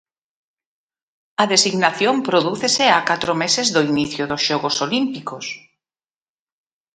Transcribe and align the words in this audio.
A 1.41 1.43
designación 1.53 2.15
prodúcese 2.27 2.85
a 2.89 2.99
catro 3.09 3.33
meses 3.41 3.67
do 3.75 3.81
inicio 3.91 4.23
dos 4.31 4.41
xogos 4.47 4.75
olímpicos. 4.85 5.45